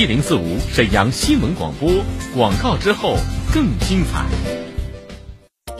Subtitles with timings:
[0.00, 1.92] 一零四五沈阳新闻广播，
[2.34, 3.18] 广告之后
[3.52, 4.69] 更精彩。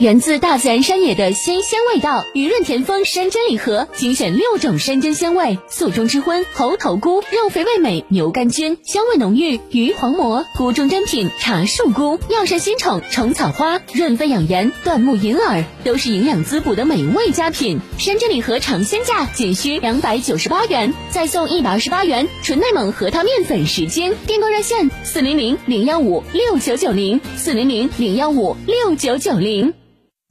[0.01, 17.79] 源自大自然山野的鲜香味道，雨润田丰山珍礼盒精选六种山珍鲜味：素中之荤猴头菇，肉肥味美牛肝菌，香味浓郁鱼黄蘑，菇中珍品茶树菇，药膳新宠虫草花，润肺养颜椴木银耳，都是营养滋补的美味佳品。
[17.99, 24.15] 山珍礼盒尝鲜价仅需两百九十八元，再送一百二十八元纯内蒙核桃面粉十斤。
[24.25, 29.71] 订购热线：四零零零幺五六九九零四零零零幺五六九九零。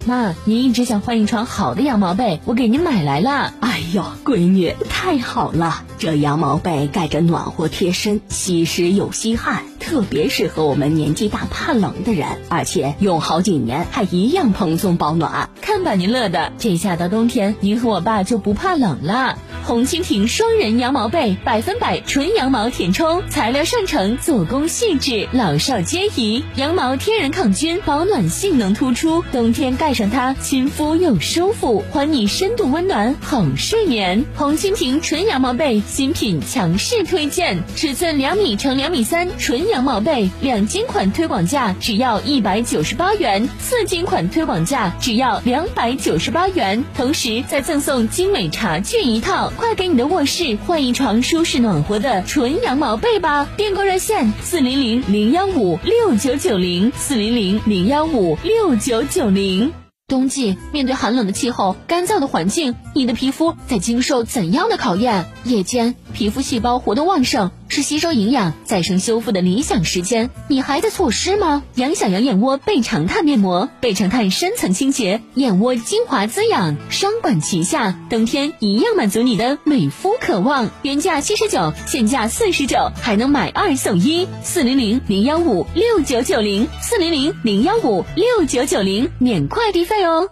[0.06, 3.52] 妈，您一直想换一床好的羊毛被，我给您买来了。
[3.60, 5.84] 哎呦，闺女，太好了！
[5.98, 15.50] 这羊毛被盖着暖和贴身，吸湿又吸汗，特别适合我们年纪大怕冷的人，而且用好几年还一样蓬松保暖。
[15.60, 19.38] 看把您乐的，这下到冬天，您和我爸就不怕冷了。
[19.62, 26.42] 红蜻蜓双人羊毛被，百分百纯羊毛填充，材料上乘，做工细致，老少皆宜。
[26.56, 34.24] 羊毛天然抗菌，保暖性能突出，冬天盖带上它，亲肤又舒服，还你深度温暖，好睡眠。
[34.36, 49.52] 红蜻蜓纯羊毛被新品强势推荐，尺寸两米乘两米三，纯羊毛被，两斤款推广价只要一百九十八元，四斤款推广价只要两百九十八元，同时再赠送精美茶具一套。
[49.56, 53.48] 快给你的卧室换一床舒适暖和的纯羊毛被吧！
[53.56, 59.72] 订购热线：四零零零幺五六九九零四零零零幺五六九九零。
[60.10, 65.24] 冬季面对寒冷的气候、干燥的环境，你的皮肤在经受怎样的考验？
[65.44, 67.50] 夜间皮肤细胞活动旺盛。
[67.70, 71.62] 是吸收营养、再生修复的理想时间，你还在错失吗？
[71.76, 80.68] 养小羊眼窝倍长炭面膜，倍长炭深层清洁，眼窝精华滋养，双管齐下，冬天一样满足你的美肤渴望。
[80.82, 84.26] 原价七十九，现价四十九，还能买二送一。
[84.42, 90.28] 四零零零幺五六九九零，四零零零幺五六九九零，免快递费哦。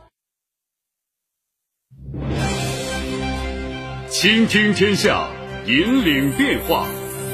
[4.10, 5.28] 倾听天下，
[5.66, 6.88] 引领变化。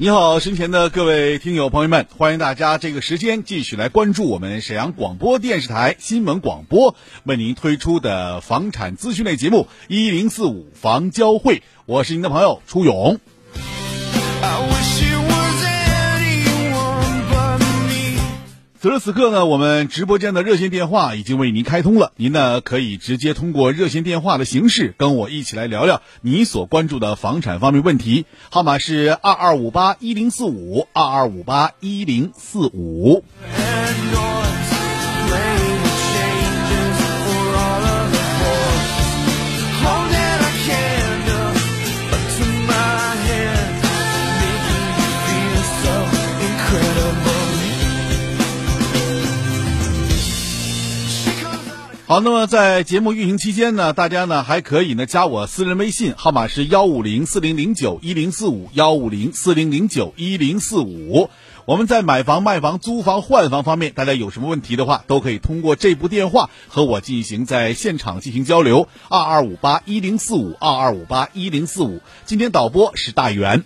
[0.00, 6.94] 你好，身前的各位听友朋友们，欢迎大家这个时间继续来关注我们沈阳广播电视台新闻广播
[7.24, 13.18] 为您推出的房产资讯类节目一零四五房交会，我是您的朋友初勇。
[18.80, 33.24] 此时此刻呢，我们直播间的热线电话已经为您开通了，您呢可以直接通过热线电话的形式跟我一起来聊聊你所关注的房产方面问题，号码是二二五八一零四五二二五八一零四五。
[52.08, 61.28] 好，那么在节目运行期间呢，大家呢还可以呢加我私人微信，号码是幺五零四零零九一零四五幺五零四零零九一零四五。
[61.66, 68.88] 我们在买房、卖房、租房、换房方面，大家有什么问题的话，都可以通过这部电话和我进行在现场进行交流。
[69.10, 72.00] 二二五八一零四五二二五八一零四五。
[72.24, 73.64] 今天导播是大元。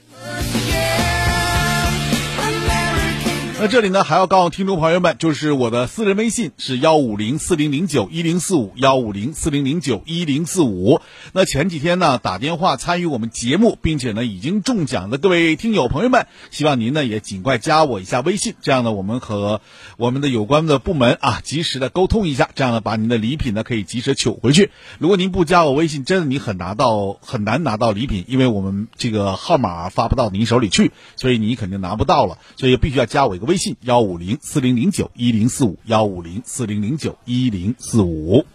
[3.62, 11.00] 那这里呢，还要告诉听众朋友们，就是我的私人微信是幺五零四零零九一零四五幺五零四零零九一零四五。
[11.32, 19.61] 那前几天呢，打电话参与我们节目，并且呢已经中奖的各位听友朋友们，希望您呢也尽快加我一下微信，这样呢我们和
[19.97, 24.73] 我们的有关的部门啊及时的沟通一下，这样呢把您的礼品呢可以及时取回去。
[24.99, 38.46] 如果您不加我微信，真的你很拿到很难拿到礼品，因为我们这个号码发不到您手里去，所以你肯定拿不到了，所以必须要加我一个微微信幺五零四零零九一零四五幺五零四零零九一零四五。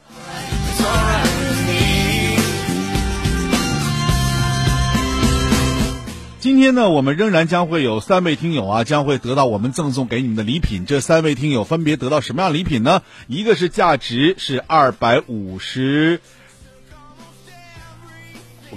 [6.39, 10.88] 今天呢，我们仍然将会有三位听友啊，将会得到我们赠送给你们的礼品。
[10.88, 13.03] 这三位听友分别得到什么样的礼品呢？
[13.27, 16.21] 一个是价值是二百五十，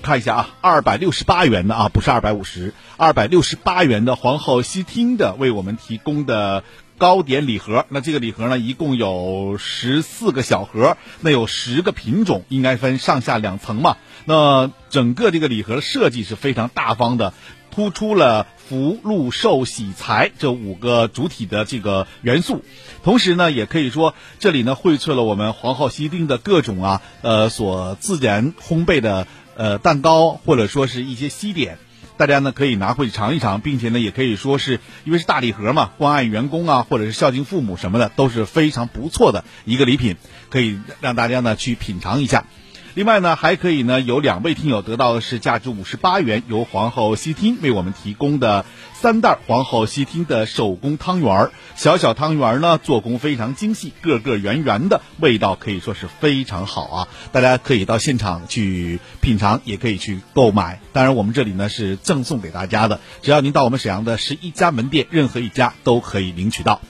[0.01, 6.65] 看一下啊，二百六十八元的啊，不是二百五十，二百六十八元的皇后西厅的为我们提供的
[6.99, 7.87] 糕点礼盒。
[7.89, 13.97] 那这个礼盒呢，一共有十四个小盒，那有十个品种，应该分上下两层嘛。
[14.25, 17.33] 那整个这个礼盒的设计是非常大方的。
[17.73, 22.65] 突出了福禄寿喜财这五个主体的这个元素，
[23.05, 29.29] 同时呢，也可以说这里呢荟萃了我们皇后西丁的各种啊呃所自然烘焙的
[29.61, 31.77] 呃蛋糕或者说是一些西点，
[32.17, 40.17] 大家呢可以拿回去尝一尝，并且呢也可以说是因为是大礼盒嘛，关爱员工啊或者是孝敬父母什么的都是非常不错的一个礼品，
[40.49, 42.47] 可以让大家呢去品尝一下。
[42.95, 48.65] 另外呢，还可以呢，有两位听友得到的是价值五十八元，由皇后西厅为我们提供的
[48.95, 51.53] 三袋皇后西厅的手工汤圆儿。
[51.77, 57.09] 小小汤圆儿呢，做工非常精细，个个圆圆的，味道可以说是非常好啊！
[57.33, 60.81] 大家可以到现场去品尝，也可以去购买。
[60.93, 66.81] 当然，我们这里呢是赠送给大家的，只要您到我们沈阳的十一家门店，任何一家都可以领取到。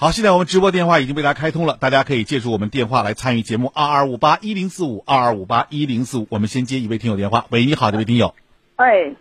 [0.00, 6.26] 好，现在我们直播电话已经为大家开通了，大家可以借助我们电话来参与节目，二二五八一零四五，二二五八一零四五。
[6.30, 7.44] 我们先接一位听友电话。
[7.50, 8.34] 喂，你好，这位听友。
[8.76, 9.12] 哎，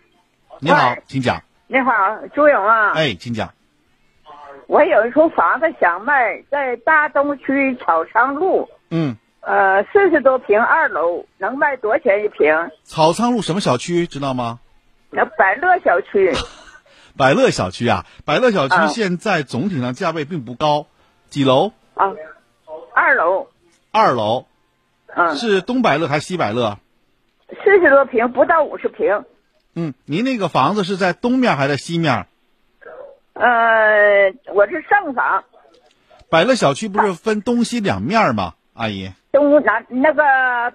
[0.61, 1.43] 你好，请讲。
[1.67, 1.91] 你好，
[2.33, 2.91] 朱勇啊。
[2.91, 3.51] 哎，请讲。
[4.67, 12.55] 我有一处房子想卖，在大东区草仓路，嗯，呃，四十多平，二楼，能卖多少钱一平？
[12.85, 14.61] 草仓路什么小区知道吗？
[15.09, 16.33] 那百乐小区。
[17.19, 20.87] 百乐小区啊，百乐小区啊现在总体上价位并不高，
[21.27, 21.73] 几楼？
[21.93, 22.13] 啊，
[22.95, 23.49] 二楼，
[23.91, 24.45] 二楼
[25.07, 26.79] 嗯，是东百乐还是西百乐？
[27.49, 29.25] 四十多平，不到五十平。
[29.75, 32.25] 嗯，您那个房子是在东面还是在西面？
[33.33, 35.43] 呃，我是上房，
[36.29, 38.53] 百乐小区不是分东西两面吗？
[38.73, 40.23] 阿姨，东南那个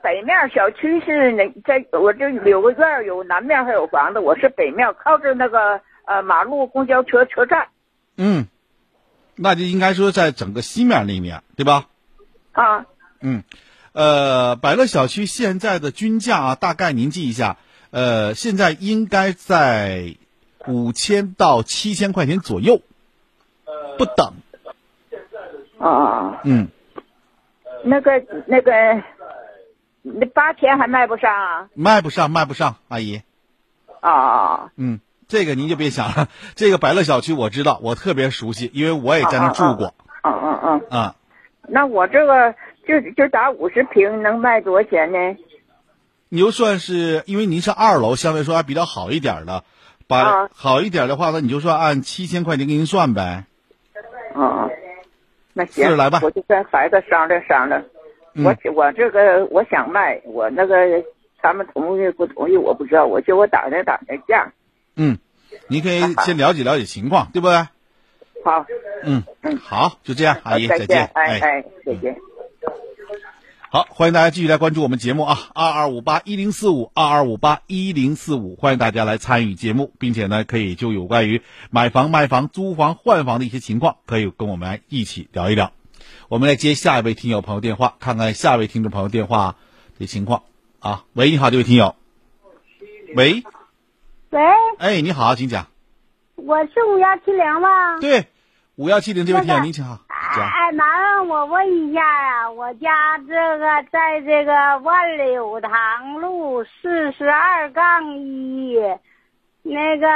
[0.02, 7.68] 北面小区是那在我这有个院儿有南面还有房子，我是北面，靠着那个呃马路公交车车站
[8.16, 8.46] 嗯，
[9.36, 11.86] 那就应该说在整个西面那面对吧？
[12.52, 12.86] 啊。
[13.20, 13.42] 嗯，
[13.92, 17.56] 呃，百乐小区现在的均价啊，大概您记一下，
[17.90, 20.16] 呃，现在应该在
[20.66, 22.82] 五千到七千块钱左右，
[23.98, 24.34] 不等。
[25.78, 26.68] 啊，嗯，
[27.82, 28.12] 那个
[28.46, 29.02] 那个，
[30.02, 31.68] 那八千还卖不上啊？
[31.74, 33.22] 卖不上，卖不上，阿姨。
[34.00, 35.00] 啊，嗯，
[35.34, 36.29] 这个您就别想了。
[36.55, 39.93] 这个百乐小区我知道，我特别熟悉，因为我也在那住过。
[40.22, 41.17] 嗯嗯嗯，啊，
[41.67, 42.55] 那我这个
[42.86, 45.36] 就就打五十平，能卖多少钱呢？
[46.29, 49.64] 你就算是因为您是二楼，相对来说还比较好一点的，
[50.06, 53.44] 把、啊好一点的话那，你就算按七千块钱给您算呗。
[54.36, 54.70] 嗯，
[55.53, 57.82] 那行，来吧我就跟孩子商量商量。
[58.36, 60.76] 嗯我我这个我想卖，我那个
[61.43, 64.53] 他们同意不同意我不知道，我就我打听打听价。
[64.96, 65.19] 嗯，
[65.69, 67.56] 您可以先了解了解情况，对不对？
[68.44, 68.67] 好，
[69.05, 69.23] 嗯，
[69.63, 71.11] 好，就这样，阿姨再再见。
[71.15, 72.17] 哎哎，再见。
[73.70, 85.73] 好，欢迎大家继续来关注我们节目啊，二二五八一零四五，二二五八一零四五，欢迎大家来参与节目，并且呢，可以就有关于买房、卖房、租房、换房的一些情况，可以跟我们来一起聊一聊。
[86.29, 89.56] 我们来接下一位听友朋友电话，看看下一位听众朋友电话
[89.99, 90.44] 的情况
[90.79, 91.05] 啊。
[91.15, 91.96] 喂，你好，这位听友。
[93.17, 93.43] 喂，
[94.34, 94.43] 喂，
[94.79, 95.69] 哎，你好，请讲。
[96.34, 98.00] 我是五幺七零吗？
[98.00, 98.26] 对，
[98.74, 108.76] 五幺七零这位听友，您请好，哎，麻烦我问一下呀、我家这个在这个万柳塘路四十二杠一，
[109.62, 110.08] 那个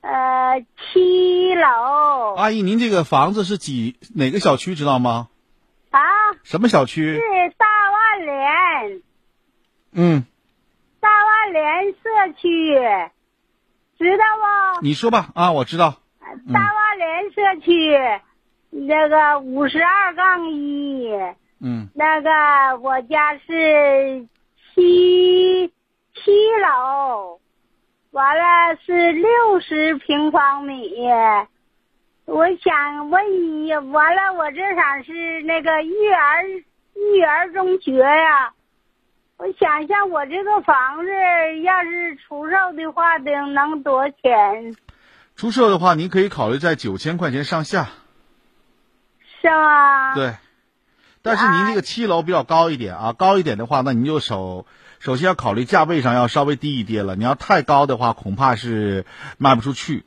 [0.00, 5.28] 呃七楼阿姨，您这个房子是几哪个小区知道吗？
[5.90, 6.00] 啊，
[6.44, 7.20] 什么小区是？
[7.58, 9.02] 大万联
[9.92, 10.24] 嗯，
[11.06, 12.74] 大万联社区
[13.96, 14.24] 知道
[14.74, 14.82] 不？
[14.82, 15.94] 你说吧啊，我知道。
[16.52, 17.96] 大洼连社区
[18.70, 21.08] 那个五十二杠一，
[21.60, 24.26] 嗯那个我家是
[24.74, 27.38] 七七楼，
[28.10, 30.90] 完了是六十平方米。
[32.24, 36.48] 我想问你，完了我这场是那个育儿
[36.96, 38.52] 育儿中学呀、
[39.38, 41.10] 我想一下，我这个房子
[41.62, 44.74] 要是出售的话，得能多少钱？
[45.36, 47.88] 出售的话，您可以考虑在九千块钱上下。
[49.20, 50.14] 是吗？。
[50.14, 50.36] 对，
[51.20, 54.64] 但是您这个七楼比较高一点啊，高一点的话，那您就首
[55.00, 57.14] 首先要考虑价位上要稍微低一点了。
[57.14, 59.04] 你要太高的话，恐怕是
[59.36, 60.04] 卖不出去。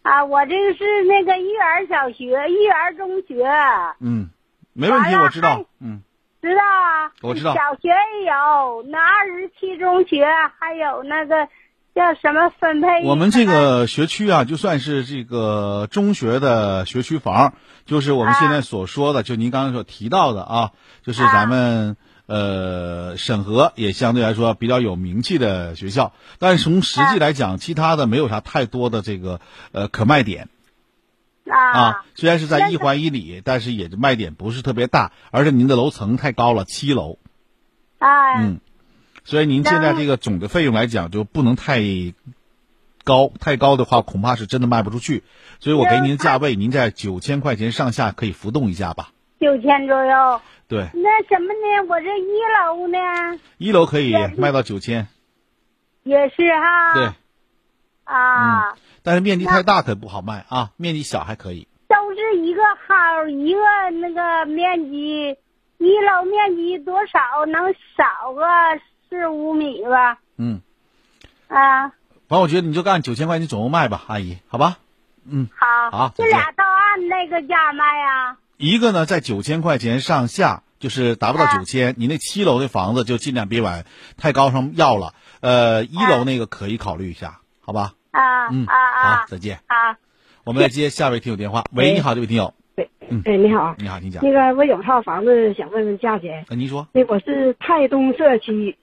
[0.00, 3.44] 啊，我这个是那个育儿小学、育儿中学，
[4.00, 4.30] 嗯，
[4.72, 5.66] 没问题，我知道。
[5.78, 6.02] 嗯，
[6.42, 7.12] 知道啊？
[7.22, 10.26] 我知道小学也有，那二十七中学
[10.58, 11.48] 还有那个
[11.94, 13.04] 叫什么分配？
[13.04, 20.70] 我们这个学区啊，就算是这个中学的学区房，就是我们现在所说的，就您刚才所提到的啊，
[21.02, 21.96] 就是咱们。
[22.28, 29.40] 呃，审核也相对来说比较有名气的学校，但是从实际来讲，其他的没有啥太多的这个
[29.70, 30.48] 呃可卖点。
[31.50, 37.18] 啊啊，虽然是在一环以里，但是也卖点不是特别大，而且您的楼层太高了，七楼，
[37.98, 38.60] 哎嗯，
[39.24, 41.80] 所以您现在这个总的费用来讲就不能太
[43.04, 45.22] 高，太高的话恐怕是真的卖不出去，
[45.60, 49.10] 所以我给您的价位，您在九千块钱上下可以浮动一下吧。
[49.38, 50.40] 九千左右。
[50.68, 51.86] 对，那什么呢？
[51.88, 52.26] 我这一
[52.58, 52.98] 楼呢
[53.56, 55.06] 一楼可以卖到九千，
[56.02, 56.94] 也是哈。
[56.94, 57.12] 对，
[58.02, 58.74] 啊，
[59.06, 61.68] 但是面积太大可不好卖啊，面积小还可以。
[61.86, 63.60] 都是一个号，一个
[64.00, 65.36] 那个面积，
[65.78, 68.42] 一楼面积多少能少个
[69.08, 70.18] 四五米吧？
[70.38, 70.60] 嗯，
[71.46, 71.90] 啊，
[72.26, 74.78] 反正我觉得你就按九千块钱左右卖吧，阿姨，好吧？
[75.24, 78.38] 嗯，好，好这俩都按那个价卖啊。
[78.56, 83.84] 一个呢在九千块钱上下，就是达不到九千、你那七楼的房子就尽量别往
[84.16, 85.14] 太高上要了。
[85.38, 87.92] 呃，一楼那个可以考虑一下，好吧？
[88.16, 89.58] 啊嗯，啊啊好，再见。
[89.66, 89.98] 啊！
[90.44, 91.64] 我们来接下位听友电话。
[91.72, 94.24] 喂，你好，这位听友，对，嗯哎，你好，你好，你讲。
[94.24, 98.76] 那个我有套房子想问问价钱，那，您说，那我是泰东社区，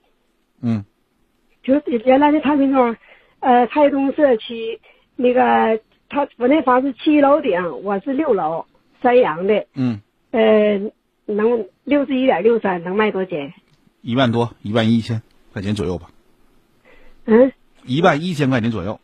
[0.60, 0.84] 嗯
[1.62, 2.96] 就是原来的太平庄，
[3.40, 4.78] 呃，泰东社区
[5.16, 8.66] 那个他我那房子七楼顶，我是六楼，
[9.02, 10.00] 三阳的，嗯，
[10.30, 10.78] 呃，
[11.24, 13.54] 能六十一点六三，能卖多少钱？
[14.02, 15.22] 一万多，一万一千
[15.54, 16.10] 块钱左右吧，
[17.24, 17.52] 嗯，
[17.86, 19.00] 一万一千块钱左右。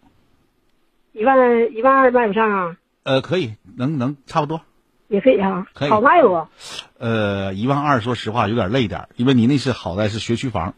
[1.20, 1.36] 一万
[1.76, 4.62] 一万二卖不上啊，呃，可以，能能差不多。
[5.08, 6.46] 也可以啊，可以好卖不？
[6.96, 10.74] 呃，一万二，说实话有点累点，因为你那是好在是学区房，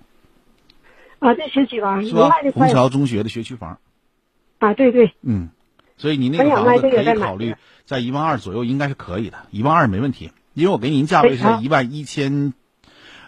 [1.20, 2.50] 啊，这学区房是吧卖的？
[2.50, 3.78] 快虹桥中学的学区房，
[4.58, 5.50] 啊，对对，嗯，
[5.96, 12.52] 所以你那个房子可以考虑在一万二左右，应该是可以的，一万二没问题，因为我给您价位是一万一千。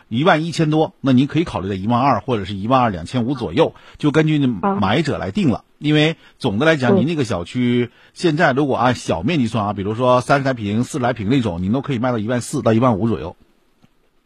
[0.09, 5.65] 一万一千多，那您可以考虑在一万二或者是一万二两千五左右，就根据啊买者来定了。
[5.85, 13.37] 因为总的来讲，嗯您那个小区现在如果按小面积算啊，比如说三十来平、四十来平那种，您都可以卖到一万四到一万五左右。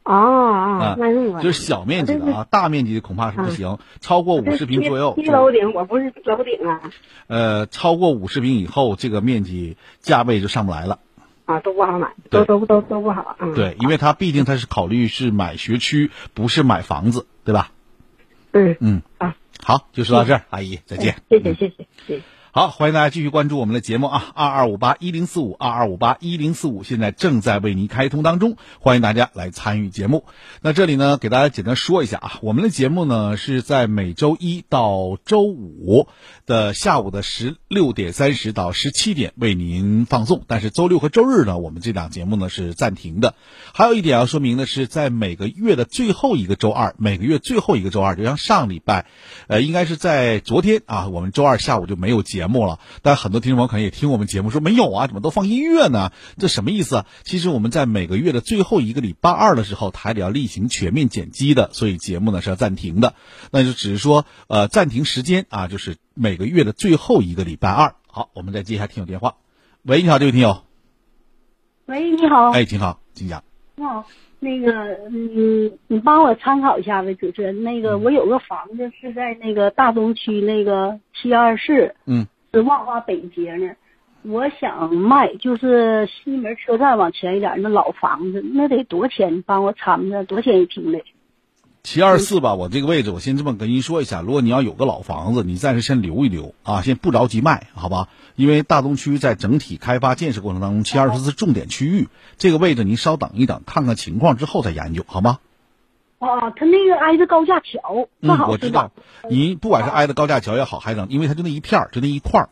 [0.05, 6.81] 啊啊啊，就是小面积的啊，大面积的恐怕是不行，超过五十平左右一，楼顶，我不是楼顶啊，
[7.27, 11.01] 呃，超过五十平以后，这个面积价位就上不来了。
[11.45, 13.37] 啊，都不好买，都都都都不好啊。
[13.57, 17.73] 对，因为它毕竟它是考虑是买学区，不是买房子，对吧？
[18.53, 21.15] 嗯嗯啊，好，就说到这儿，阿姨再见。
[21.29, 22.23] 谢谢谢谢谢谢。
[22.51, 30.25] 好，欢迎大家继续关注我们的节目啊，二二五八一零四五二二五八一零四五，现在正在为您开通当中，欢迎大家来参与节目。
[30.63, 36.09] 那这里呢，给大家简单说一下啊，我们的节目呢是在每周一到周五
[36.47, 43.35] 的下午的十六点三十到十七点为您放送，但是周六和周日呢，我们这档节目呢是暂停的。
[43.75, 49.05] 还有一点要说明的是，在每个月的最后一个周二，每个月最后一个周二，就像上礼拜，
[49.49, 52.79] 呃，应该是在昨天啊，我们周二下午就没有节目了。
[53.03, 56.13] 但很多听众朋友可能也听我们节目说没有啊，怎么都放音乐呢？
[56.37, 57.07] 这什么意思啊？
[57.25, 63.15] 其实我们在每个月的最后一个礼拜二的时候，台里要例行全面剪辑的，所以节目呢是要暂停的。
[63.51, 67.95] 那就只是说，呃，暂停时间啊，就是每个月的最后一个礼拜二。
[68.07, 69.37] 好，我们再接一下听友电话。
[69.83, 70.65] 喂，你好，这位听友。
[71.87, 72.51] 喂，你好。
[72.51, 73.43] 哎，你好，请讲。
[73.77, 74.05] 你好，
[74.41, 74.73] 那个，
[75.11, 77.65] 嗯，你帮我参考一下呗，主持人。
[77.65, 83.77] 那个，我有个房子是在那个大东区那个七二四，嗯，是万华北街那儿。
[84.23, 89.35] 我想卖，就是西门车站往前一点那老房子，那得多少钱？
[89.35, 91.01] 你帮我参着，多少钱一平的？
[91.91, 98.11] 七二四吧，我这个位置，我先这么跟您说一下，如果你要有个老房子，你暂时先留一留啊，先不着急卖，好吧？
[98.37, 105.39] 因为大东区在整体开发建设过程当中，七二四是重点区域，这个位置您稍等一等，看看情况之后再研究，好吗？
[106.19, 108.93] 啊，他那个挨着高架桥，不嗯，好我知道，
[109.31, 112.51] 您不管是挨着高架桥也好，还是因为它就那一片儿，就那一块儿，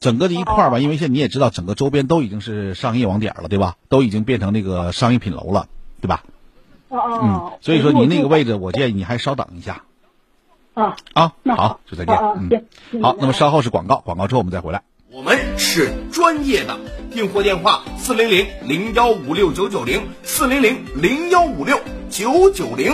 [0.00, 3.76] 整个这一块儿吧，因为现在你也知道，整个周边都已经是商业网点了，对吧？
[3.90, 5.68] 都已经变成那个商业品楼了，
[6.00, 6.24] 对吧？
[6.90, 9.84] 哦哦嗯，所以说你那个位置，我建议你还稍等一下
[10.74, 11.32] 啊，啊。
[11.42, 12.14] 那好，就再见。
[12.36, 14.82] 嗯好，那么稍后是广告，广告之后我们再回来。
[15.12, 16.78] 我们是专业的，
[17.10, 21.80] 订货电话四零零零幺五六九九零四零零零幺五六
[22.10, 22.92] 九九零。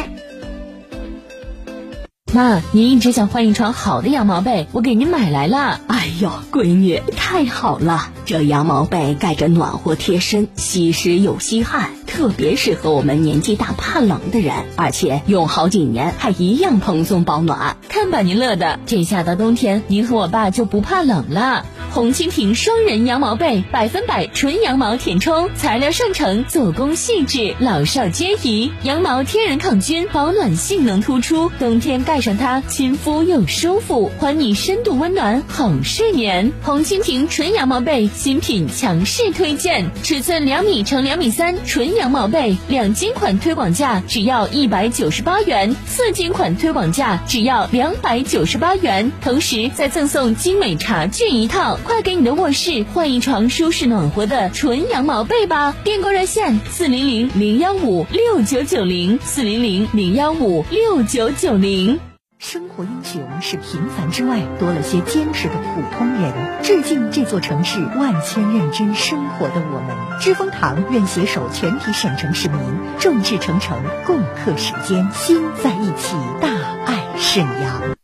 [2.34, 5.80] 妈，您一直想换一床好的羊毛被，我给您买来了。
[5.86, 8.10] 哎呦，闺女，太好了！
[8.24, 17.76] 这羊毛被盖着暖和贴身，吸湿又吸汗，特别适合我们年纪大怕冷的人，而且用好几年还一样蓬松保暖。
[17.88, 21.64] 看把您乐的，这下到冬天，您和我爸就不怕冷了。
[21.96, 28.70] 红蜻蜓双人羊毛被，百分百纯羊毛填充，材料上乘，做工细致，老少皆宜。
[28.82, 36.52] 羊毛天然抗菌，保暖性能突出，冬天盖上它，亲肤又舒服，还你深度温暖，好睡眠。
[36.62, 51.78] 红蜻蜓纯羊毛被新品强势推荐，尺寸两米乘两米三，纯羊毛被，两斤款推广价只要一百九十八元，四斤款推广价只要两百九十八元，同时再赠送精美茶具一套。
[51.86, 55.74] 快给你的卧室换一床舒适暖和的纯羊毛被吧！
[55.84, 62.00] 订购热线：四零零零幺五六九九零，四零零零幺五六九九零。
[62.38, 66.34] 生活英雄是平凡之外多了些坚持的普通人。
[66.62, 70.20] 致敬这座城市万千认真生活的我们。
[70.20, 72.58] 知蜂堂愿携手全体省城市民，
[72.98, 76.48] 众志成城，共克时艰，心在一起，大
[76.84, 77.95] 爱沈阳。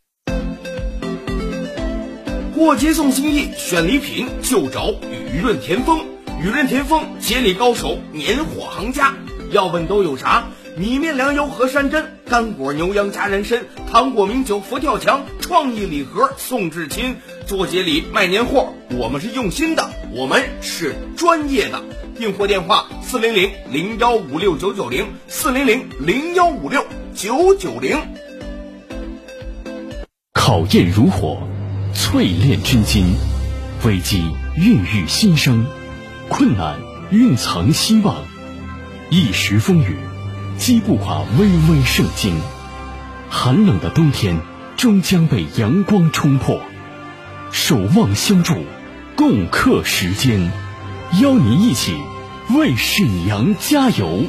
[2.55, 4.93] 过节送心意，选礼品就找
[5.33, 6.01] 雨润田丰。
[6.39, 9.15] 雨润田丰节礼高手，年货行家。
[9.51, 10.45] 要问都有啥？
[10.77, 17.15] 米面粮油和山珍，干果牛羊加人参，糖果名酒佛跳墙，创意礼盒送至亲。
[17.47, 21.81] 做节礼卖年货，我们是用心的，我们是专业的。
[22.19, 27.97] 订货电话：四零零零幺五六九九零，四零零零幺五六九九零。
[30.33, 31.41] 考验如火，
[32.13, 33.15] 淬炼真金；
[33.83, 34.23] 危机
[34.55, 35.65] 孕育新生，
[36.29, 38.17] 困难蕴藏希望。
[39.09, 39.97] 一时风雨，
[40.55, 42.39] 击不垮巍巍圣经。
[43.31, 44.39] 寒冷的冬天
[44.77, 46.61] 终将被阳光冲破。
[47.51, 48.63] 守望相助，
[49.15, 50.51] 共克时艰，
[51.19, 51.99] 邀您一起
[52.51, 54.25] 为沈阳加油！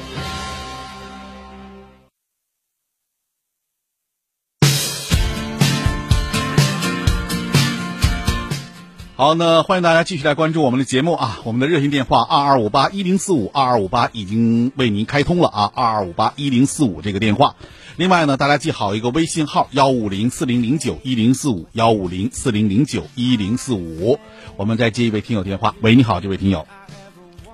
[9.17, 11.39] 好，那欢迎大家继续来关注我们的节目啊！
[11.45, 17.55] 我们的热线电话二二五八一零四五二二五八已经为您开通了啊，二二五八一零四五这个电话。
[17.95, 24.19] 另外呢，大家记好一个微信号幺五零四零零九一零四五幺五零四零零九一零四五。
[24.57, 25.77] 我们再接一位听友电话。
[25.81, 26.67] 喂，你好，这位听友。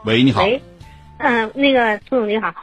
[0.07, 0.43] 喂，你好。
[0.43, 0.63] 喂，
[1.19, 2.55] 嗯、那个苏总你好，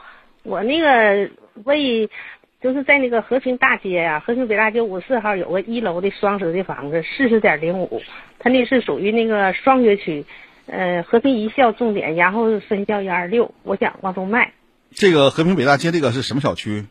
[0.42, 1.30] 我那个
[1.62, 2.10] 为
[2.60, 8.02] 就是在那个和平大街呀、和平北大街五四号有个一楼的双室的房子，四十点零五，
[8.40, 10.24] 它那是属于那个双学区，
[10.66, 14.52] 呃，和平一校重点，然后分校一二六，我想往东卖。
[14.90, 16.86] 这个和平北大街这个是什么小区？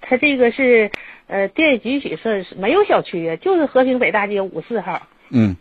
[0.00, 0.90] 它这个是
[1.26, 5.06] 呃电局许是没有小区啊，就是和平北大街五四号。
[5.28, 5.56] 嗯，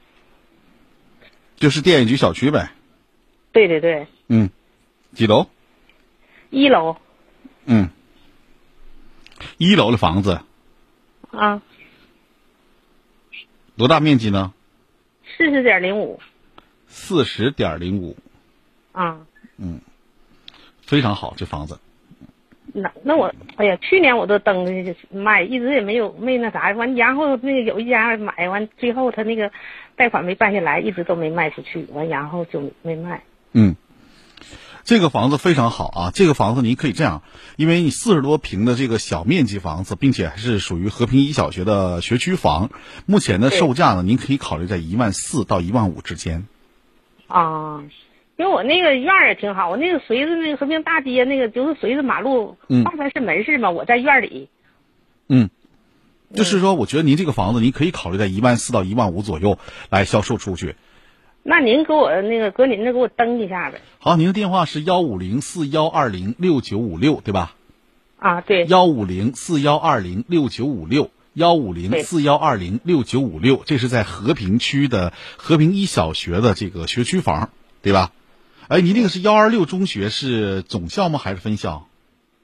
[1.57, 2.71] 就是电影局小区呗。
[3.51, 4.49] 对对对，嗯，
[5.11, 5.47] 几楼？
[6.51, 6.95] 一楼
[7.65, 7.89] 嗯，
[9.57, 10.41] 一楼的房子
[11.31, 11.61] 啊，
[13.77, 14.53] 多大面积呢？
[15.37, 16.19] 四十点零五
[16.87, 18.17] 四十点零五，
[18.91, 19.19] 啊。
[19.57, 19.79] 嗯，
[20.81, 21.79] 非常好，这房子。
[22.71, 29.51] 那那我哎呀，去年我都登着卖，一直也没有没那啥完，然后那个有一家买完，最后他那个
[29.95, 33.23] 贷款没办下来，一直都没卖出去，完然后就没卖。
[33.53, 33.75] 嗯，
[34.83, 36.11] 这个房子非常好啊！
[36.13, 37.21] 这个房子您可以这样，
[37.57, 42.71] 因为你四十多平的这个小面积房子，并且还是属于和平一小学的学区房，
[43.05, 46.47] 目前的售价呢，您可以考虑在一万四到一万五之间。
[47.27, 47.83] 啊，
[48.37, 54.49] 因为我那个院儿也挺好，我那个随着那个和平大街那个就是随着马路嗯大三是门市嘛，我在院里。
[55.27, 55.49] 嗯，
[56.33, 60.75] 就是说，我觉得您这个房子，您可以考虑在一万四到一万五左右来销售出去。
[61.43, 63.81] 那您给我那个搁您那给我登一下呗。
[63.99, 67.55] 好，您的电话是幺五零四幺二零六九五六，对吧？
[68.17, 77.49] 啊，对，幺五零四幺二零六九五六，幺五零四幺二零六九五六，这是在和平区的和平一小学的这个学区房，
[77.81, 78.11] 对吧？
[78.67, 81.17] 哎，您那个是幺二六中学是总校吗？
[81.17, 81.87] 还是分校？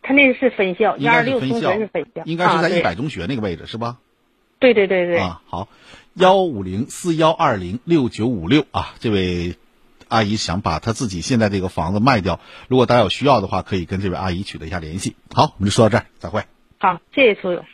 [0.01, 3.97] 他那个是分校，应幺二六中该是分校学是分校，，应该是在啊一百中学那个位置是吧？
[4.59, 5.67] 对对对对对，啊，好，
[6.13, 9.57] 幺五零四幺二零六九五六啊，这位
[10.07, 15.15] 阿姨想把她自己现在这个房子卖掉，如果大家有需要的话，可以跟这位阿姨取得一下联系。
[15.33, 16.45] 好，我们就说到这儿，再会。
[16.79, 17.65] 好，谢谢苏勇。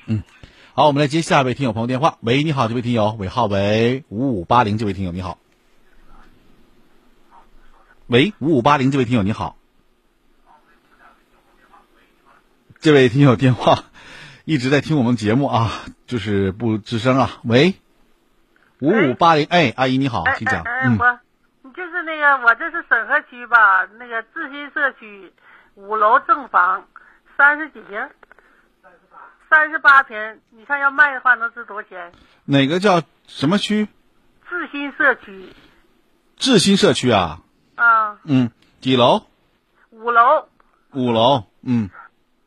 [0.73, 2.17] 好，我们来接下一位听友朋友电话。
[2.21, 5.37] 喂，你好，这位听友，尾号为五五八零，这位听友你好。
[8.07, 9.57] 喂，五五八零，这位听友你好。
[12.79, 13.90] 这位听友电话
[14.51, 15.71] 一直在听我们节目啊，
[16.07, 17.39] 就是不吱声啊。
[17.45, 17.75] 喂，
[18.81, 20.61] 五五八零，哎，阿姨你好，请讲。
[20.63, 21.19] 哎，嗯，我
[21.73, 25.31] 就是那个，我这是沈河区吧，那个志新社区
[25.75, 26.85] 五楼正房，
[27.37, 28.09] 三十几平，
[29.49, 30.41] 三十八平。
[30.49, 32.11] 你看要卖的话，能值多少钱？
[32.43, 33.87] 哪个叫什么区？
[34.49, 35.47] 志新社区
[36.35, 37.39] 志新社区啊。
[37.75, 39.27] 啊，嗯，几楼？
[39.91, 40.49] 五楼
[40.91, 41.45] 五楼。
[41.61, 41.89] 嗯，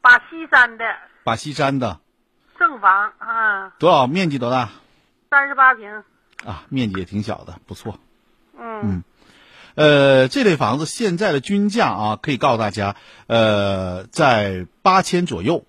[0.02, 0.84] 把西山的
[1.24, 2.00] 把西山的
[2.58, 4.70] 正房啊，多少面积多大
[5.30, 6.04] 三十八平。
[6.44, 6.64] 啊？
[6.68, 7.98] 面积也挺小的，不错。
[8.58, 9.04] 嗯嗯，
[9.74, 15.64] 呃，这类房子现在的均价啊，可以告诉大家，呃，在八千左右。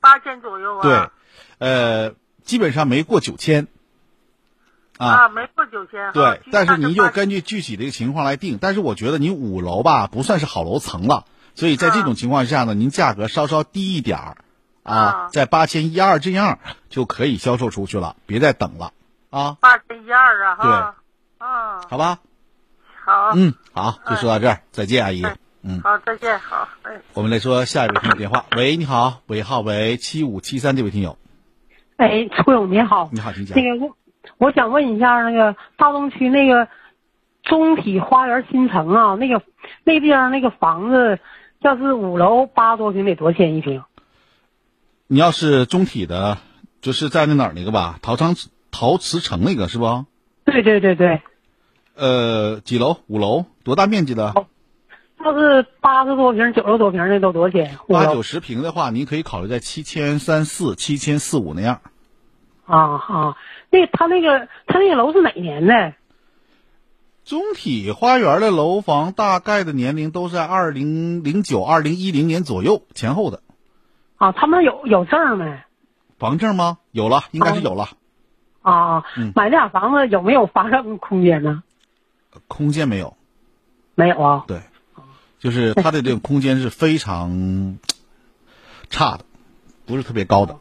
[0.00, 0.82] 八千左右啊。
[0.82, 1.10] 对，
[1.58, 2.14] 呃，
[2.44, 3.66] 基本上没过九千。
[4.96, 6.12] 啊，没过九千。
[6.12, 8.58] 对哈，但是您就根据具体的一个情况来定。
[8.60, 14.36] 但是我觉得您五楼吧，不算是好楼层了，所以在这种情况下呢，您价格稍稍低一点儿，
[14.88, 18.92] 啊，在八千一二这样就可以销售出去了，别再等了
[19.30, 20.94] 啊，八千一二啊，哈。
[21.38, 22.18] 啊，好吧？
[23.04, 23.32] 好。
[23.36, 25.24] 嗯，好，就说到这儿，再见，阿姨。
[25.62, 27.00] 嗯，好，再见，好，哎。
[27.14, 28.44] 我们来说下一位听友电话。
[28.56, 31.16] 喂，你好，尾号为七五七三，这位听友，
[31.96, 33.78] 哎，崔勇你好，你好，请讲那。
[33.78, 33.96] 个我
[34.38, 36.68] 我想问一下，那个大东区那个
[37.42, 39.42] 中体花园新城啊，那个
[39.84, 41.20] 那地方那个房子，
[41.60, 43.84] 要是五楼八多平得多少钱一平？
[45.10, 46.36] 你要是中体的，
[46.82, 48.36] 就是在那哪儿那个吧，陶昌
[48.70, 50.04] 陶瓷城那个是不？
[50.44, 51.22] 对对对对，
[51.94, 52.98] 呃，几楼？
[53.06, 53.46] 五楼？
[53.64, 54.34] 多大面积的？
[55.24, 57.78] 要是八十多平、九十多平的都多少钱？
[57.88, 61.80] 八九十平的话，您可以考虑在七千三四、七千四五那样。
[62.66, 63.36] 啊啊，
[63.70, 65.94] 那他那个他那个楼是哪年的？
[67.24, 73.40] 中体花园的楼房大概的年龄都在二零零九、二零一零年左右前后的。
[74.18, 75.62] 啊，他们有有证没？
[76.18, 76.78] 房证吗？
[76.90, 77.88] 有了，应该是有了。
[78.62, 81.62] 啊，嗯买那俩房子有没有发展空间呢？
[82.48, 83.16] 空间没有，
[83.94, 84.44] 没有啊。
[84.46, 84.60] 对，
[85.38, 87.78] 就是它的这个空间是非常
[88.90, 89.24] 差的，
[89.86, 90.56] 不是特别高的，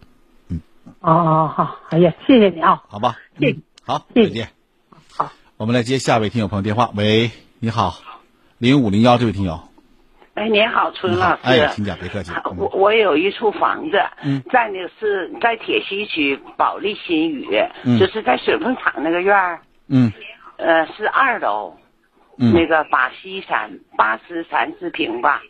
[0.48, 0.62] 嗯
[1.02, 2.84] 啊啊好，哎呀，谢谢你啊。
[2.88, 3.18] 好吧？
[3.40, 4.50] 谢嗯，好，再见。
[5.12, 6.92] 好，我们来接下一位听友朋友电话。
[6.96, 7.96] 喂，你好，
[8.60, 9.67] 零五零幺这位听友，
[10.38, 11.40] 哎，您好，春老师。
[11.42, 12.32] 哎，请讲，别客气。
[12.58, 17.48] 我我有一处房子，嗯在那个是在铁西区保利新宇，
[17.84, 20.14] 嗯就是在水泵厂那个院儿，嗯
[20.58, 21.76] 呃，是二楼，
[22.38, 25.42] 嗯那个把西三八十三四平吧，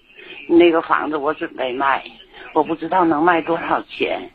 [0.48, 2.06] 那个房子我准备卖，
[2.54, 4.32] 我不知道能卖多少钱。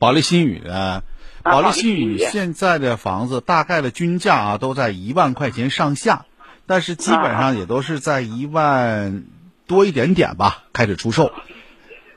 [0.00, 1.02] 保利新宇呢？
[1.44, 6.24] 保利新宇现在的房子大概的均价啊都在一万块钱上下，
[6.66, 9.22] 但是基本上也都是在一万
[9.68, 11.32] 多一点点吧开始出售。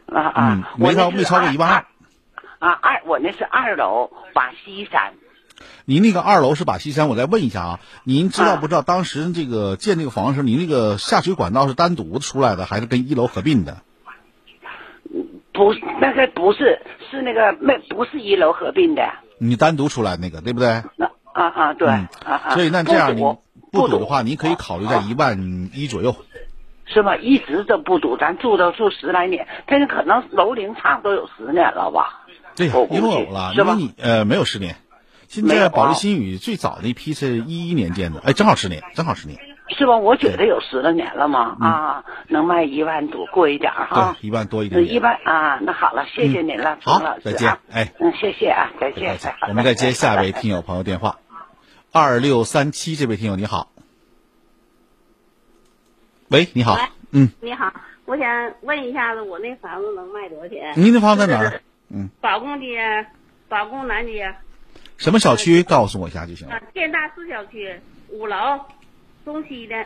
[0.07, 1.85] 啊啊，嗯，没超没超过一万二。
[2.59, 5.13] 啊二，我那是二楼把西山，
[5.85, 13.77] 您那个二楼是把西山，我再问一下啊，您知道不知道当时这个建这个房的时候，您那个下水管道是单独出来的，还是跟一楼合并的？
[15.53, 19.03] 不，那个不是，是那个没不是一楼合并的。
[19.37, 20.83] 你单独出来那个，对不对？
[20.97, 22.49] 那啊啊，对，嗯啊啊。
[22.51, 23.33] 所以那这样你不
[23.71, 26.15] 堵不堵的话，您可以考虑在一万一左右。
[26.93, 27.15] 是吧？
[27.15, 32.25] 一直都不堵，咱住都住十来年，但是可能楼龄差不多有十年了吧？
[32.55, 34.75] 对呀我，估计因为有了，是吧因为你呃没有十年，
[35.27, 39.95] 现在保利新宇最早的一批是一一年建的，哎，正好十年，正好十年，是吧？
[39.97, 44.17] 我觉得有十来年了嘛，嗯啊，能卖一万多，过一点哈。
[44.19, 44.99] 对，一万多一点一。
[44.99, 49.17] 万啊，那好了，谢谢您了，好陈老师再见啊，哎，嗯，谢谢啊，再见。
[49.47, 51.19] 我们再接下一位听友朋友电话，
[51.93, 53.69] 二六三七这位听友你好，
[56.31, 56.77] 喂，你好，
[57.11, 57.73] 嗯，你好，
[58.05, 60.73] 我想问一下子，我那房子能卖多少钱？
[60.77, 61.61] 您的房子在哪儿？
[61.89, 63.05] 嗯，宝贡街，
[63.49, 64.33] 宝贡南街，
[64.95, 65.61] 什么小区？
[65.61, 66.55] 告诉我一下就行了。
[66.55, 68.61] 啊，建大四小区五楼，
[69.25, 69.85] 东西的，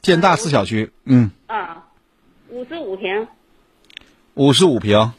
[0.00, 1.84] 建大四小区，嗯，啊，
[2.48, 3.28] 五十五平，
[4.32, 5.12] 五十五平，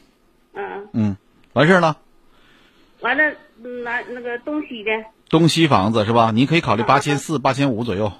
[0.54, 1.18] 嗯，嗯，
[1.54, 1.96] 完事儿了。
[3.02, 3.24] 完了，
[3.62, 4.92] 南那那个东西的
[5.30, 6.32] 东西房子是吧？
[6.32, 8.12] 你可以考虑八千四、八千五左右。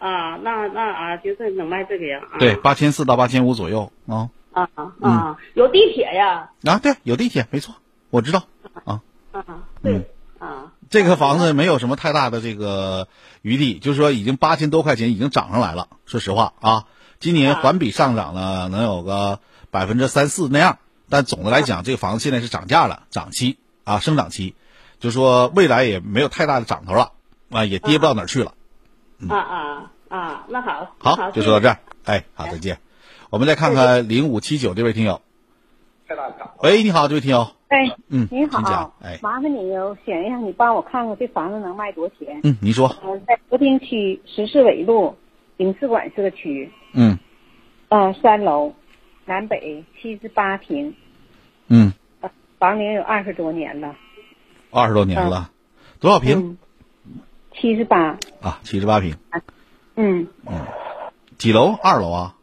[0.00, 2.20] 啊，那那啊，就是能卖这个呀？
[2.32, 4.30] 啊对，八千四到八千五左右啊。
[4.52, 4.68] 啊
[5.00, 6.50] 啊，有地铁呀？
[6.64, 7.76] 啊，对，有地铁，没错，
[8.10, 8.42] 我知道。
[8.84, 9.44] 啊，啊
[9.82, 13.06] 对啊，这个房子没有什么太大的这个
[13.42, 15.86] 余地，就是说已经八千多块钱已经涨上来了。
[16.06, 16.86] 说实话啊，
[17.20, 19.38] 今年环比上涨了能有个
[19.70, 24.54] 百分之三四那样，但总的来讲，这个房子现在是涨价了，涨期啊，生长期，
[24.98, 27.12] 就说未来也没有太大的涨头了
[27.50, 28.54] 啊，也跌不到哪儿去了。
[29.28, 31.78] 啊啊啊，那好，好，那就说到这儿。
[32.04, 32.78] 哎，好，再见。
[33.30, 35.20] 我们再看看零五七九这位听友。
[36.62, 37.48] 喂，你好，这位听友。
[37.68, 42.40] 哎，嗯，你好，哎，麻烦你有选一下，你帮我看看这房子能卖多少钱？
[42.42, 42.96] 嗯，你说。
[43.04, 45.16] 嗯，在和平区十四纬路
[45.56, 47.16] 领事馆社区，嗯
[47.90, 48.74] 呃，三楼，
[49.26, 50.94] 南北七十八平，
[51.68, 51.92] 嗯，
[52.58, 53.94] 房龄有二十多年了，
[54.72, 55.50] 二十多年了，
[56.00, 56.58] 多少平
[57.60, 58.58] 七十八，啊？
[58.62, 59.14] 七十八平，
[59.96, 60.66] 嗯嗯，
[61.36, 61.74] 几楼？
[61.82, 62.34] 二楼啊？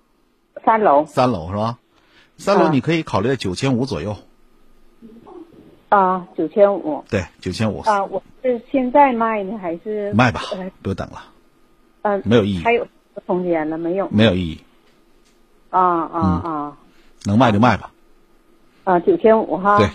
[0.64, 1.80] 三楼三楼是吧？
[2.38, 4.16] 三楼啊你可以考虑九千五左右。
[5.90, 11.24] 啊，九千五对，九千五啊，我是现在卖呢还是卖吧呃，不用等了，
[12.02, 12.86] 呃，没有意义还有
[13.26, 14.08] 空间了没有？
[14.12, 14.62] 没有意义，
[15.70, 16.78] 啊啊啊
[17.24, 17.92] 能卖就卖吧。
[18.84, 19.78] 啊，九千五哈。
[19.78, 19.90] 对。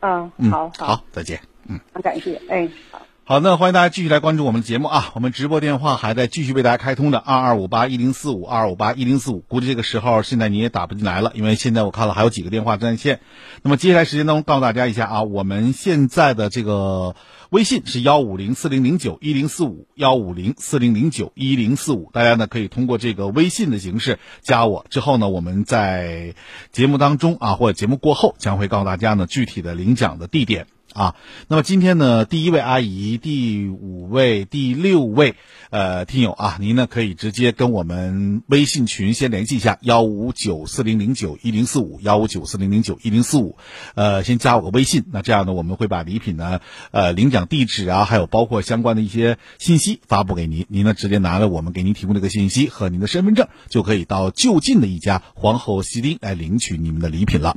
[0.00, 1.40] 啊，嗯，好好，再见。
[1.66, 1.80] 嗯。
[2.02, 3.00] 感谢，哎，好。
[3.26, 5.10] 好，那欢迎大家继续来关注我们的节目啊！
[5.14, 13.20] 我们直播电话还在继续为大家开通的二二五八一零四五二二五八一零四五，估计这个时候现在你也打不进来了，因为现在我看了还有几个电话在线。
[13.62, 17.16] 那么接下来时间当中告诉大家一下啊，我们现在的这个
[17.48, 26.34] 微信是幺五零四零零九一零四五幺五零四零零九一零四五，大家呢可以通过这个微信的形式加我，之后呢我们在
[26.72, 30.66] 节目当中啊或者节目过后将会告诉大家呢具体的领奖的地点。
[30.94, 31.16] 啊，
[31.48, 35.34] 那么今天呢，第一位阿姨、第五位、第六位，
[35.70, 43.56] 呃，听友啊，您呢可以直接跟我们微信群先联系一下，幺五九四零零九一零四五，幺五九四零零九一零四五，
[43.96, 46.60] 呃，先加我个微信，那这样呢，我们会把礼品呢，
[46.92, 57.56] 呃，领奖地址啊，还有包括相关的一些信息发布给您，您呢直接拿了我们给您提供这个信息和您的身份证，就可以到就近的一家皇后西丁来领取你们的礼品了。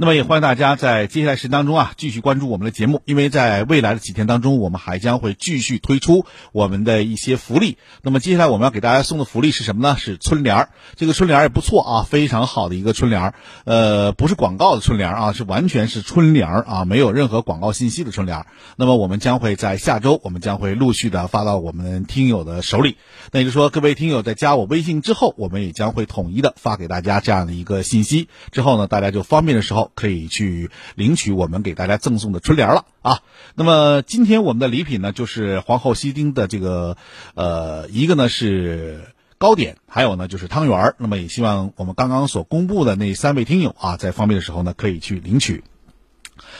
[0.00, 7.78] 那么也欢迎大家在接下来时间当中啊，继续关注我们的节目，因为在未来的几天当中，我们还将会继续推出我们的一些福利。
[8.02, 9.96] 那么接下来我们要给大家送的福利是什么呢？
[9.98, 10.68] 是春联儿。
[10.94, 13.34] 这个春联儿也不错啊，非常好的一个春联儿。
[13.64, 18.46] 呃，不是广告的春联儿啊，是完全是春联儿啊，没有任何广告信息的春联儿。
[18.76, 22.98] 那么我们将会在下周，我们将会陆续的发到我们听友的手里。
[23.32, 28.28] 那也就是说，各位听友在加我微信之后，我们也将会统一的发给大家这样的一个信息。
[28.52, 33.20] 之后呢，大家就方便的时候可以去领取我们给大家赠送的春联了啊。
[33.54, 36.96] 那么今天我们的礼品呢，就是皇后西丁的这个
[37.34, 39.14] 呃，一个呢是。
[39.40, 40.96] 糕点，还有呢就是汤圆儿。
[40.98, 45.62] 那么也希望我们刚刚所公布的那三位听友啊，在方便的时候呢，可以去领取。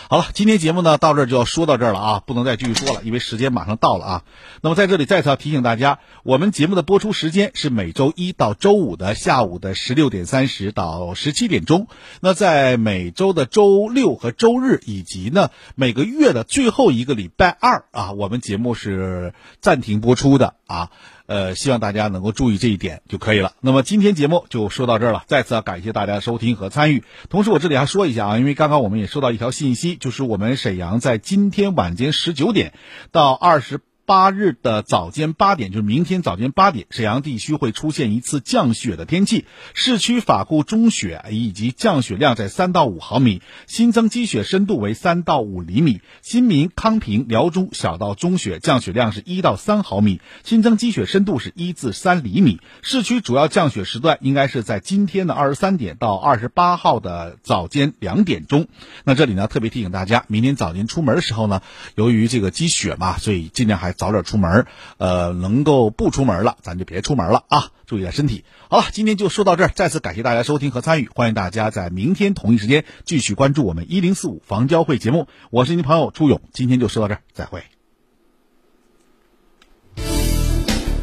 [0.09, 4.23] 好了，今天节目呢到这儿就要说到这儿了啊，不能再继续说了，因为时间马上到了啊。
[4.63, 11.87] 那么在这里再次要提醒大家，我们节目的播出时间是每周一到周五的下午的十六点三十到十七点钟。
[12.21, 20.91] 那在每周的周六和周日，以及呢每个月的最后一个礼拜二啊，我们节目是暂停播出的啊。
[21.29, 23.53] 呃，希望大家能够注意这一点就可以了。
[23.61, 27.05] 那么今天节目就说到这儿了，再次要感谢大家收听和参与。
[27.29, 32.73] 同时，我这里还说一下啊，因为刚刚我们也收到一条信息，就是我们沈阳在今天晚间十九点
[33.13, 33.81] 到二十。
[34.09, 39.45] 八日的早间八点，就是明天早间八点，沈阳地区会出现一次降雪的天气。
[39.75, 46.01] 市区法库中雪以及降雪量在三到五毫米，新增积雪深度为三到五厘米。
[46.23, 52.61] 新民、康平、辽中小到中雪降雪量是一到三毫米，新增积雪深度是一至三厘米。
[52.81, 58.69] 市区主要降雪时段应该是在今天的二十三点到二十八号的早间两点钟。
[59.05, 61.61] 那这里呢，特别提醒大家，明天早间出门的时候呢，
[61.95, 64.65] 由于这个积雪嘛，所以尽量还早点出门。
[64.97, 68.45] 呃，能够不出门了，咱就别出门了啊，注意点身体。
[68.71, 75.27] 好了，今天就说到这儿，再次感谢大家收听和参与，欢迎大家在明天同一时间继续关注我们一零四五房交会节目。
[75.51, 77.65] 我是您朋友朱勇，今天就说到这儿，再会。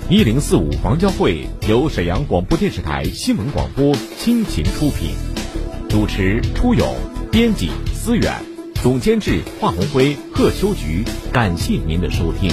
[0.07, 5.15] 一零四五房交会由沈阳广播电视台新闻广播倾情出品，
[5.89, 6.95] 主持初勇，
[7.31, 8.31] 编辑思远，
[8.83, 11.03] 总监制华红辉、贺秋菊。
[11.33, 12.51] 感谢您的收听。